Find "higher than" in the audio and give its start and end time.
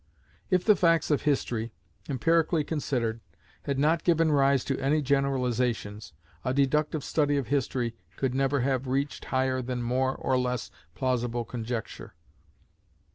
9.25-9.83